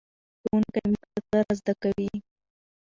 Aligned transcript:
ښوونکی 0.41 0.81
موږ 0.91 1.03
ته 1.13 1.19
څه 1.27 1.37
را 1.45 1.51
زده 1.59 1.73
کوي؟ 1.81 2.11